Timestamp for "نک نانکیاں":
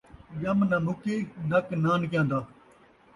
1.49-2.25